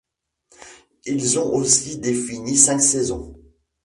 Ils 1.05 1.37
ont 1.37 1.53
aussi 1.53 1.99
défini 1.99 2.57
cinq 2.57 2.79
saisons. 2.79 3.35